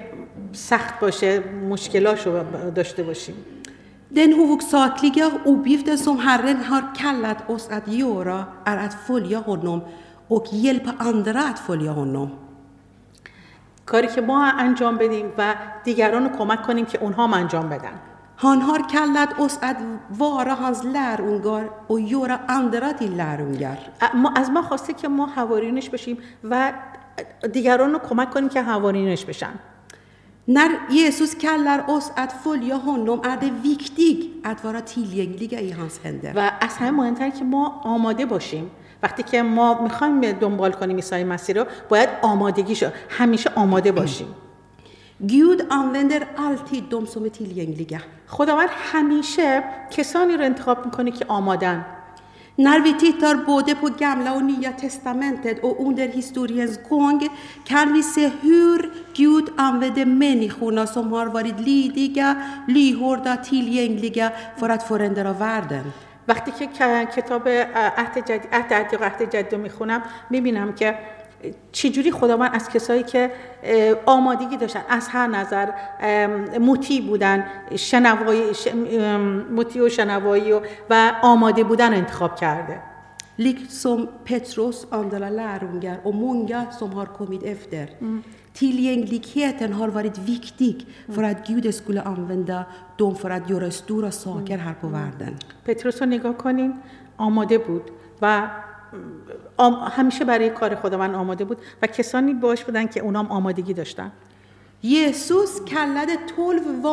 [0.53, 3.35] سخت باشه مشکلاشو داشته باشیم.
[4.17, 9.41] دن هووک ساتلیگا اوبیو در سوم هرن هار کلات اوس ات یورا ار ات فولیا
[9.41, 9.83] گونوم
[10.29, 12.33] اوک یلپ اندرا ات فولیا هونوم
[13.87, 18.01] کاری که ما انجام بدیم و دیگران رو کمک کنیم که اونها هم انجام بدن.
[18.37, 19.77] Han har kallat oss att
[20.09, 23.79] vara hans lärjungar och göra andra till lärjungar.
[24.37, 26.73] از ما خواسته که ما حوارینش بشیم و
[27.53, 29.59] دیگران رو کمک کنیم که حوارینش بشن
[30.49, 36.01] När Jesus kallar oss att följa honom är det viktigt att vara tillgängliga i hans
[36.05, 36.33] händer.
[36.37, 38.71] و از همه مهمتر که ما آماده باشیم
[39.03, 44.27] وقتی که ما می‌خوایم دنبال کنیم عیسی مسیح رو باید آمادگیشو همیشه آماده باشیم
[45.19, 48.01] Gud använder alltid de som är tillgängliga.
[48.27, 51.85] خداوند همیشه کسانی رو انتخاب می‌کنه که آمادن
[52.59, 57.29] När vi tittar både på gamla och nya testamentet och under historiens gång
[57.65, 64.83] kan vi se hur Gud använder människorna som har varit lydiga, lyhörda, tillgängliga för att
[64.89, 65.93] förändra världen.
[66.29, 66.67] وقتی که
[67.17, 68.31] کتاب عهد
[68.73, 70.99] عتیق و عهد جدید رو می‌خونم می‌بینم که
[71.73, 73.31] چجوری خدا من از کسایی که
[74.07, 75.69] آمادگی داشتن از هر نظر
[76.61, 77.45] مطیع بودن
[77.77, 78.69] شنوایی ش...
[79.51, 82.81] مطیع و شنوایی و, و آماده بودن انتخاب کرده.
[83.39, 87.89] Liksom Petrus, andra lärjungar, och många som har kommit efter,
[88.55, 94.57] tillgängligheten har varit viktig för att Gud skulle använda dem för att göra stora saker
[94.57, 96.75] här på jorden پتروس رو نگاه کنین
[97.19, 97.91] آماده بود
[98.23, 98.51] و
[99.91, 104.13] همیشه برای کار خداوند آماده بود و کسانی باش بودن که اونام آمادگی داشتن.
[104.83, 106.89] یسوس کلد طول و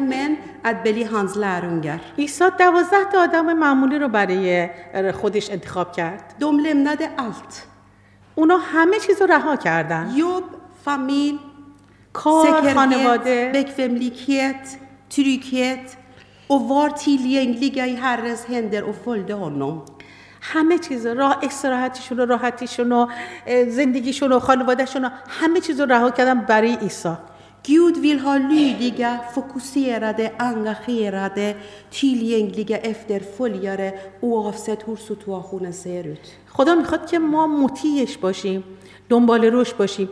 [0.00, 2.00] من اد بلی هانز لرونگر.
[2.16, 4.68] ایسا دوازده تا آدم معمولی رو برای
[5.12, 6.34] خودش انتخاب کرد.
[6.40, 7.66] دوم لمند الت.
[8.34, 10.12] اونا همه چیز رها کردن.
[10.14, 10.44] یوب،
[10.84, 11.38] فامیل،
[12.12, 13.52] کار، خانواده.
[13.54, 14.76] بکفملیکیت،
[15.10, 15.96] تریکیت
[16.50, 19.82] و وار تیلینگ لیگای هر هندر و فلده هنم
[20.52, 23.06] همه چیز راه استراحتشون و راحتیشون و
[23.68, 27.16] زندگیشون و خانوادهشون و همه چیز رو رها کردن برای عیسی
[27.68, 31.56] Gud vill ha lydiga, fokuserade, engagerade,
[31.90, 33.88] tillgängliga efterföljare
[34.22, 36.26] oavsett hur situationen ser ut.
[36.48, 38.64] خدا می‌خواد که ما مطیعش باشیم
[39.08, 40.08] دنبال روش باشیم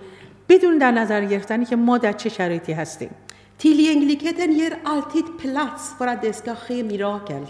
[0.49, 3.11] بدون در نظر گرفتنی که ما در چه شرایطی هستیم
[3.59, 7.45] Tillgängligheten ger alltid plats för att det ska ske mirakel.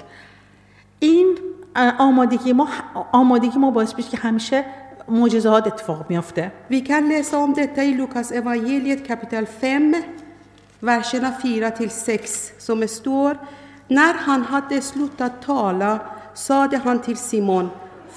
[0.98, 1.38] این
[1.99, 2.67] آمادگی ما
[3.11, 4.65] آمادگی ما باعث میشه که همیشه
[5.09, 9.95] معجزات اتفاق میافته Vi kan läsa om detta i Lukas evangeliet kapitel 5,
[10.79, 13.37] verserna 4 till 6, som det står
[13.87, 15.99] När han hade slutat tala
[16.33, 17.69] sade han till Simon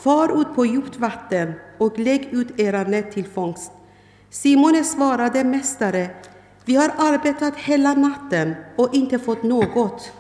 [0.02, 3.72] Far ut på djupt vatten och lägg ut era nät till fångst.
[4.31, 6.11] Simon svarade Mästare,
[6.64, 10.12] vi har arbetat hela natten och inte fått något.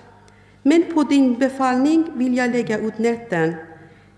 [0.69, 3.55] Men på din befallning vill jag lägga ut näten.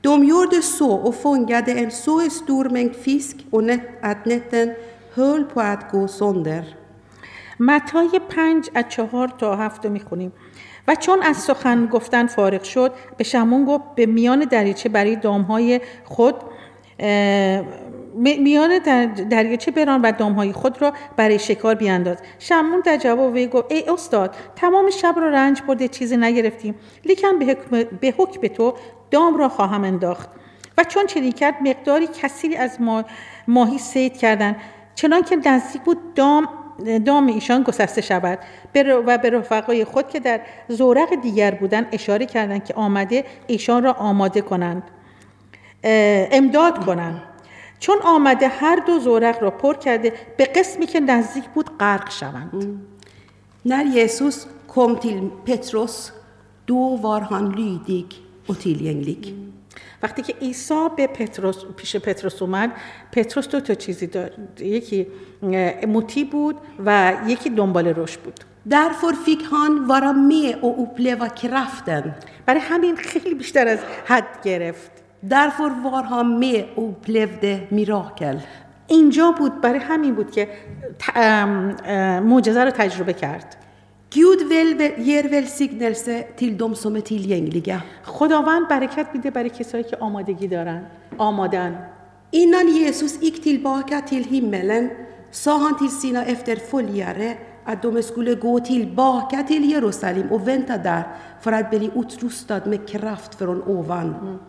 [0.01, 4.67] De gjorde så och fångade en så stor mängd fisk och nät, att näten
[5.15, 6.63] höll på att gå sönder.
[7.59, 10.33] متای پنج از چهار تا هفت رو می‌خونیم
[10.87, 15.81] و چون از سخن گفتن فارغ شد به شمون گفت به میان دریچه برای دامهای
[16.03, 16.35] خود
[18.19, 22.17] میان در- دریاچه بران و دامهای خود را برای شکار بیانداز.
[22.39, 26.75] شمون در جواب وی گفت ای استاد تمام شب را رنج برده چیزی نگرفتیم.
[27.05, 28.73] لیکن به حکم, به حکم تو
[29.11, 30.29] دام را خواهم انداخت.
[30.77, 33.03] و چون چنین کرد مقداری کثیری از ما
[33.47, 34.55] ماهی سید کردند.
[34.95, 36.49] چنان که نزدیک بود دام
[37.05, 38.39] دام ایشان گسسته شود.
[38.75, 43.93] و به رفقای خود که در زورق دیگر بودند اشاره کردند که آمده ایشان را
[43.93, 44.83] آماده کنند.
[46.31, 47.21] امداد کنند.
[47.79, 52.81] چون آمده هر دو زورق را پر کرده به قسمی که نزدیک بود غرق شوند.
[55.01, 56.11] till Petrus,
[56.65, 58.09] då var han lydig
[58.47, 59.23] och tillgänglig.
[60.03, 62.71] وقتی که عیسی به پتروس پیش پتروس اومد
[63.11, 65.07] پتروس دو تا چیزی داشت یکی
[65.87, 68.39] مطیع بود و یکی دنبال روش بود.
[68.69, 72.13] Därför fick han vara med och uppleva kraften.
[72.45, 74.98] برای همین خیلی بیشتر از حد گرفت.
[75.21, 78.39] Därför var han med och upplevde mirakel.
[78.87, 80.47] اینجا بود برای همین بود که
[82.23, 83.55] معجزه رو تجربه کرد
[84.11, 84.39] Gud
[84.97, 87.81] ger välsignelse till de som är tillgängliga.
[88.03, 90.83] خداوند برکت میده برای کسایی که آمادگی دارن
[91.17, 91.77] آمادن
[92.31, 94.89] Innan Jesus gick tillbaka till himmelen
[95.31, 101.03] sa han till sina efterföljare att de skulle gå tillbaka till Jerusalem och vänta där
[101.41, 104.39] för att bli utrustad med kraft från ovan.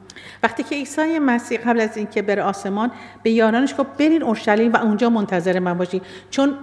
[0.42, 2.90] وقتی که عیسی مسیح قبل از اینکه بره آسمان
[3.22, 6.54] به یارانش گفت برین اورشلیم و اونجا منتظر من باشین چون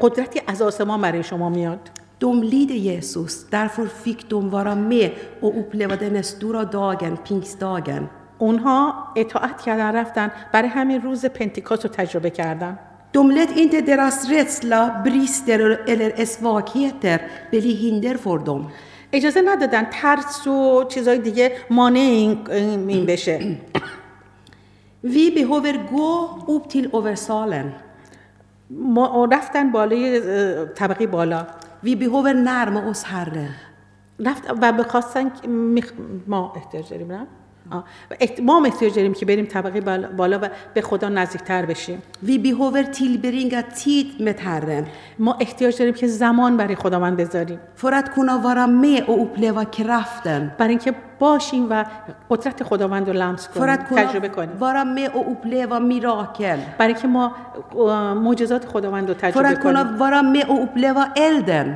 [0.00, 5.52] قدرتی از آسمان برای شما میاد De lydde Jesus, därför fick de vara med och
[5.60, 8.08] uppleva den stora dagen, pingstdagen.
[8.38, 12.78] اونها اطاعت کردن رفتن برای همین روز پنتیکاست رو تجربه کردن
[13.14, 17.18] De lät inte deras rädsla, brister eller svagheter
[17.50, 18.70] bli hinder för dem.
[19.14, 22.50] اجازه ندادن ترس و چیزای دیگه مانع این,
[22.88, 23.56] این بشه
[25.04, 26.10] Vi behöver gå
[26.54, 27.66] upp till översalen.
[28.70, 30.20] ما رفتن بالای
[30.66, 31.46] طبقه بالا
[31.84, 33.54] Vi behöver närma oss Herren.
[34.20, 35.32] رفت و بخواستن
[36.26, 37.26] ما احتیاج داریم نه؟
[38.10, 39.80] و ما هم احتیاج داریم که بریم طبقه
[40.16, 42.02] بالا- و به خدا نزدیکتر بشیم.
[42.26, 44.84] Vi behöver tillbringa tid med Herren
[45.18, 47.58] ما احتیاج داریم که زمان برای خداوند بذاریم.
[47.82, 50.50] Att kunna vara med och uppleva kraften.
[50.58, 51.84] برای اینکه باشیم و
[52.30, 54.50] قدرت خداوند رو لمس کنیم تجربه کنیم.
[54.60, 56.58] vara med och uppleva mirakel.
[56.78, 57.32] برای اینکه ما
[58.14, 59.98] معجزات خداوند رو تجربه att kunna کنیم.
[59.98, 61.68] vara med och uppleva elden.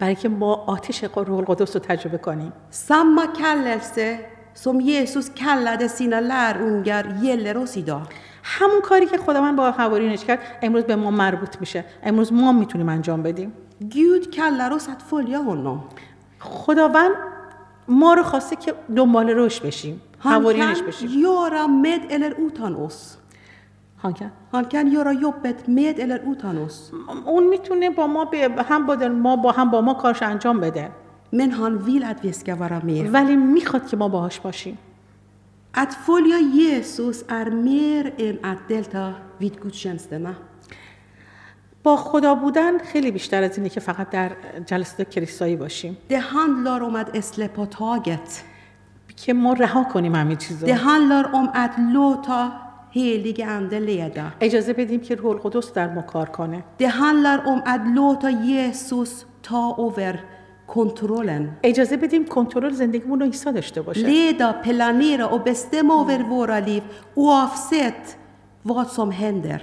[0.00, 2.52] برای اینکه ما آتش روح القدس رو تجربه کنیم.
[2.88, 8.08] Samma kallelse som Jesus kallade sina lärjungar gäller oss idag.
[8.44, 12.88] همون کاری که خداوند با حوارینش کرد امروز به ما مربوط میشه امروز ما می‌تونیم
[12.88, 15.78] انجام بدیم Gud kallar oss att följa honom.
[16.40, 17.12] خداوند
[17.88, 23.16] ما رو خواسته که دنبال روش بشیم حوارینش بشیم göra med eller utan oss.
[24.02, 26.94] ها که؟ Han kan göra jobbet med eller utan oss.
[27.26, 28.30] اون می‌تونه با ما
[28.68, 30.90] هم با ما با هم با ما کارش انجام بده
[31.38, 33.10] Men han vill att vi ska vara med.
[33.14, 34.78] ولی می‌خواد که ما باهاش باشیم
[35.74, 40.34] Att följa Jesus är mer än att delta vid gudstjänsterna.
[41.82, 44.30] با خدا بودن خیلی بیشتر از اینه که فقط در
[44.66, 48.42] جلسات کلیسایی باشیم Det handlar om att släppa taget.
[49.16, 52.52] که ما رها کنیم همین Det چیزا handlar om att låta
[52.94, 54.32] helige ande leda.
[54.40, 59.24] اجازه بدیم که روح القدس در ما کار کنه Det handlar om att låta Jesus
[59.42, 60.18] ta över
[60.74, 61.42] kontrollen.
[61.62, 66.82] اجازه بدیم کنترل زندگیمون رو عیسی داشته باشه Leda, planera och bestämma över våra liv
[67.16, 68.16] oavsett
[68.64, 69.60] vad som händer.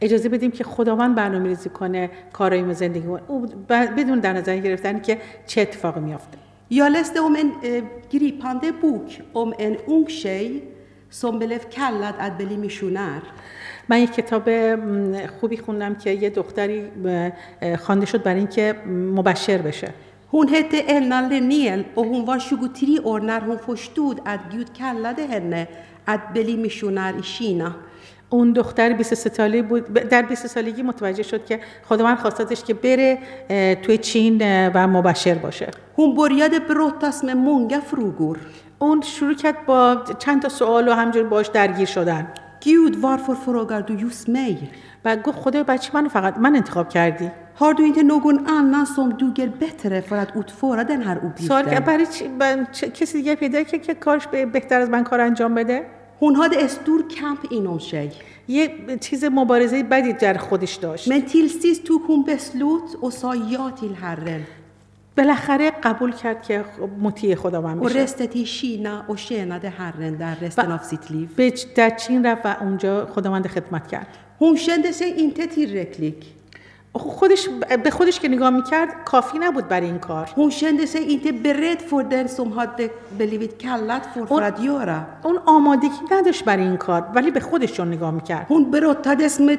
[0.00, 5.00] اجازه بدیم که خداوند برنامه ریزی کنه کارای زندگیمون او ب- بدون در نظر گرفتن
[5.00, 6.38] که چه اتفاقی میافته
[6.70, 7.82] Jag läste om en eh,
[8.14, 9.08] gripande bok
[9.42, 10.62] om en ung tjej
[11.20, 13.22] som blev kallad att bli missionär.
[13.88, 14.48] من یک کتاب
[15.40, 16.84] خوبی خوندم که یه دختری
[17.78, 18.74] خوانده شد برای اینکه
[19.16, 19.88] مبشر بشه
[20.30, 25.22] Hon hette Elna Lenel och hon var 23 år när hon förstod att Gud kallade
[25.22, 25.66] henne
[26.04, 27.74] att bli missionär i Kina.
[28.30, 33.18] اون دختر 23 ساله بود در 20 سالگی متوجه شد که خداوند خواستش که بره
[33.74, 34.42] توی چین
[34.74, 38.38] و مبشر باشه Hon började brottas med många frågor.
[38.78, 42.28] اون شروع کرد با چند تا سوال و همجور باش درگیر شدن
[42.60, 44.68] Gud, varför frågar du just mig?
[45.04, 49.06] و گفت خدای بچه منو فقط من انتخاب کردی Har du inte någon annan som
[49.22, 51.84] duger bättre för att utföra den här uppgiften?
[51.86, 55.20] برای چی- ب- چه- کسی دیگه پیدا که, که کارش به- بهتر از من کار
[55.20, 55.86] انجام بده
[56.20, 58.10] Hon hade en stor kamp inom sig.
[58.48, 63.34] یه چیز مبارزه بدی در خودش داشت Men till sist tog hon beslut och sa
[63.34, 64.42] ja till Herren
[65.16, 70.18] بالاخره قبول کرد که خب مطیع خداوند och بشه reste till Kina och tjänade Herren
[70.18, 71.28] där resten av sitt liv.
[71.36, 74.06] به در چین رفت و اونجا خداوند خدمت کرد
[74.40, 76.37] Hon kände sig inte tillräcklig.
[76.92, 77.48] خودش
[77.84, 81.80] به خودش که نگاه می‌کرد کافی نبود برای این کار Hon kände sig inte beredd
[81.90, 85.06] för den som hade blivit kallad för, för att göra.
[85.22, 89.58] اون آمادگی نداشت برای این کار ولی به خودش رو نگاه می‌کرد Hon brottades med,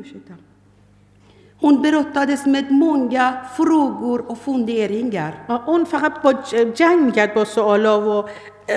[0.00, 0.34] Ursäkta.
[1.62, 3.26] Hon brottades med många
[3.56, 5.32] frågor och funderingar.
[5.66, 6.32] اون فقط با
[6.74, 8.24] جنگ می‌کرد با سوالا و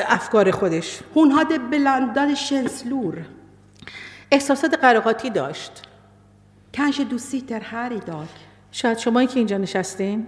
[0.08, 3.16] افکار خودش Hon hade blandade känslor.
[4.32, 5.89] احساسات قراقاتی داشت
[6.80, 8.28] Kanske du sitter här idag
[8.72, 10.26] شاید شمایی که اینجا نشستین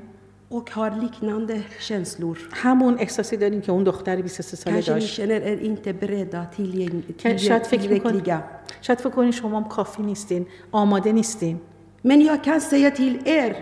[0.52, 2.38] och har liknande känslor.
[2.54, 6.46] همون احساسی دارین که اون دختر 23 ساله Kanske ni داشت känner er inte beredda,
[6.58, 8.38] tillgäng- که شاید فکر می‌کنین tillräckliga.
[8.82, 11.60] شاید فکر کنین شما هم کافی نیستین آماده نیستین
[12.08, 13.56] Men jag kan säga till er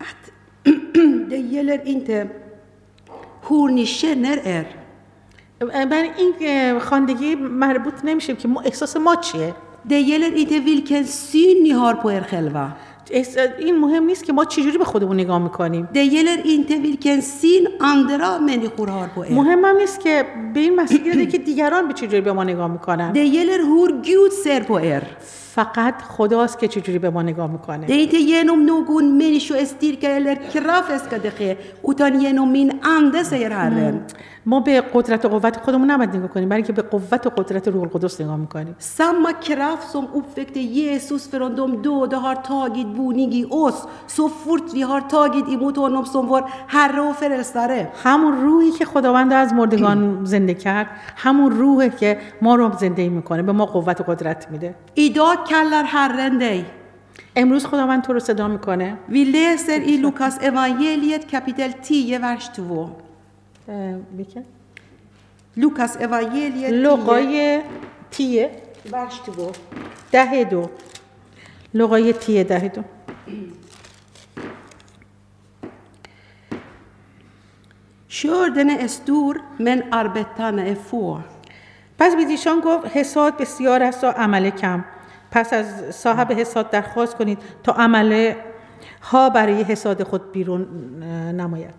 [0.00, 0.22] att
[1.30, 2.28] det gäller inte
[3.48, 4.66] hur ni känner er.
[5.90, 9.54] برای این اه، خواندگی مربوط نمیشه که ما احساس ما چیه
[9.88, 12.68] ده یلر ایت ویلکن سی نیهار پویر خلوه
[13.58, 15.88] این مهم نیست که ما چجوری به خودمون نگاه می‌کنیم.
[15.92, 20.76] دیلر این تویل کن سین اندرا منی خورهار بوه مهم هم نیست که به این
[20.76, 23.12] مسئله که دیگران به چجوری به ما نگاه می‌کنن.
[23.12, 25.00] Det är hur Gud ser på oss
[25.54, 27.86] فقط خداست که چجوری به ما نگاه می‌کنه.
[27.86, 31.08] Det ej genom någon människas styrka eller kraft
[31.82, 34.12] utan genom min Ande säger Herren.
[34.46, 37.68] ما به قدرت و قوت خودمون نباید نگاه کنیم، برای که به قوت و قدرت
[37.68, 38.76] روح القدس نگاه می‌کنیم.
[38.78, 43.70] Samma kraft som uppväckte Jesus från de döda har tagit boning i oss
[44.06, 47.88] så fort vi har tagit emot honom som Herre och Frälsare.
[48.04, 50.86] همون روحی که خداوند از مردگان زنده کرد،
[51.16, 54.74] همون روحی که ما رو زنده می‌کنه، به ما قوت و قدرت میده.
[54.94, 56.64] ایدا kallar Herren dig.
[57.36, 62.90] امروز خداوند تو رو صدا می‌کنه Vi läser i Lukas evangeliet kapitel 10, vers 2.
[65.56, 67.60] Lukas evangeliet 10, لقای
[68.10, 68.50] تیه
[68.90, 69.52] vers 2.
[70.12, 70.70] ده دو
[71.74, 72.82] لقای تیه ده دو
[78.08, 81.20] Skörden är stor, men arbetarna är få.
[81.98, 84.84] پس به دیشان گفت حساد بسیار است و عمل کم
[85.34, 88.36] پس از صاحب حساد درخواست کنید تا عمله
[89.02, 90.66] ها برای حساد خود بیرون
[91.36, 91.74] نماید.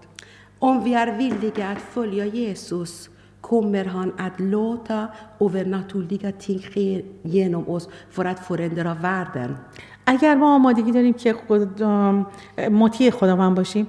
[0.60, 3.10] Om vi är villiga att följa Jesus
[3.42, 5.08] kommer han att låta
[5.40, 9.58] övernaturliga ting ske genom oss för att förändra världen.
[10.06, 11.84] اگر ما آمادگی داریم که خود
[12.72, 13.88] مطیع خداوند باشیم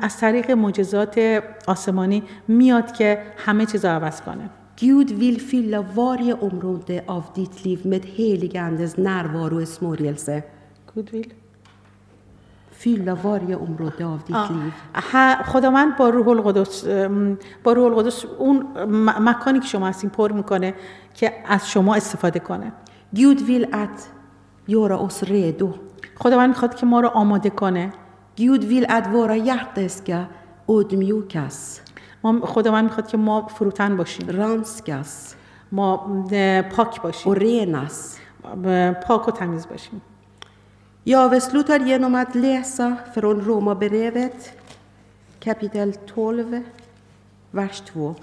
[0.00, 4.50] از طریق معجزات آسمانی میاد که همه چیز عوض کنه.
[4.80, 10.42] Gud vill fylla varje område av ditt liv med helig Andes närvaro och smörjelse.
[10.94, 11.32] گودویل
[12.72, 14.72] Fylla varje område av ditt liv.
[14.94, 16.84] ه- خداوند با روح القدس
[17.64, 18.66] با روح القدس اون
[19.28, 20.74] مکانی که شما هستین پر می‌کنه
[21.14, 22.72] که از شما استفاده کنه
[23.14, 23.98] Gud vill att
[24.68, 25.68] göra oss redo.
[26.14, 27.92] خداوند می‌خواد که ما رو آماده کنه
[28.38, 30.24] Gud vill att våra hjärtan ska
[30.68, 31.80] ödmjukas,
[32.25, 35.35] ما خداوند میخواد که ما فروتن باشیم ranskas
[35.71, 38.17] ما اه، پاک och باشیم renas.
[38.65, 40.01] اه، پاک و تمیز باشیم
[41.03, 44.51] Jag avslutar genom att läsa från Romarbrevet
[45.39, 46.63] kapitel 12,
[47.51, 48.15] vers 2.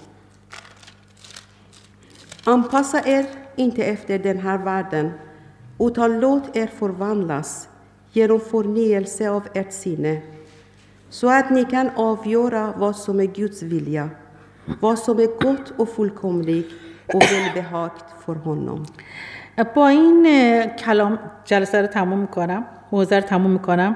[2.45, 5.13] Anpassa er inte efter den här världen,
[5.79, 7.69] utan låt er förvandlas
[8.13, 10.23] genom förnyelse av ert sinne,
[11.20, 14.06] så att ni kan avgöra vad som är Guds vilja,
[14.84, 16.70] vad som är gott och fullkomligt
[17.14, 18.86] och välbehagt för honom.
[19.76, 20.24] با این
[20.84, 23.96] کلام جلسه رو تموم می‌کنم موضوع رو تموم می‌کنم.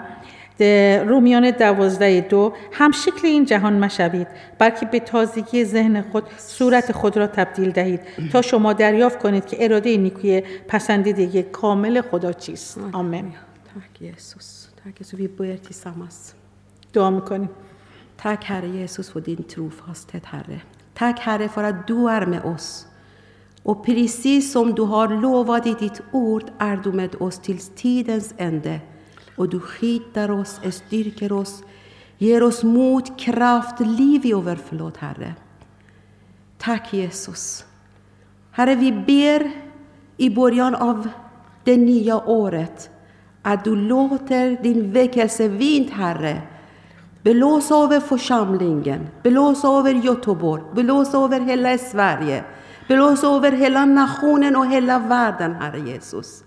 [1.07, 4.27] رومیان دوازده دو هم شکل این جهان مشوید
[4.59, 7.99] بلکه به تازگی ذهن خود صورت خود را تبدیل دهید.
[8.31, 12.79] تا شما دریافت کنید که اراده نیکوی پسندیده کامل خدا چیست.
[12.93, 13.33] آمین.
[13.75, 14.47] Tack Jesus.
[14.83, 16.36] Tack Jesus.
[16.86, 16.92] Vi ber tillsammans.
[16.92, 17.48] دعا میکنیم
[18.16, 20.60] Tack Herre Jesus för din trofasthet Herre.
[20.94, 22.86] Tack Herre för att du är med oss.
[23.62, 28.34] Och precis som du har lovat i ditt ord är du med oss till tidens
[28.36, 28.80] ände.
[29.36, 31.62] Och du skyddar oss, styrker oss,
[32.18, 35.34] ger oss mod, kraft, liv i överflöd Herre.
[36.58, 37.64] Tack Jesus.
[38.50, 39.50] Herre, vi ber
[40.16, 41.08] i början av
[41.64, 42.90] det nya året
[43.42, 46.42] att du låter din väckelsevind, Herre,
[47.27, 52.43] blåsa över församlingen, blåsa över Göteborg, blåsa över hela Sverige,
[52.87, 56.43] blåsa över hela nationen och hela världen, Herre Jesus.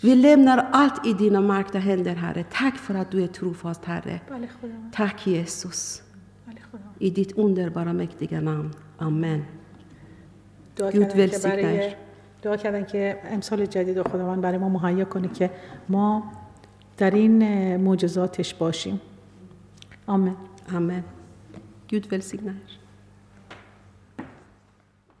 [0.00, 2.44] Vi lämnar allt i dina märkta händer, Herre.
[2.52, 4.20] Tack för att du är trofast, Herre.
[4.92, 6.02] Tack Jesus.
[6.98, 8.70] I ditt underbara mäktiga namn.
[8.98, 9.44] Amen.
[10.76, 10.98] برای
[11.62, 11.96] داشت.
[12.42, 15.50] دعا کردن که امسال جدید خداوند برای ما مهیا کنه که
[15.88, 16.32] ما
[16.96, 19.00] در این معجزاتش باشیم
[20.06, 20.36] Amen.
[20.68, 21.04] Amen.
[21.90, 22.83] Gud välsigna er.